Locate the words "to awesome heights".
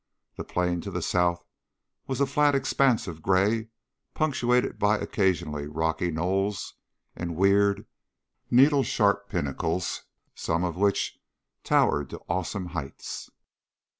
12.09-13.29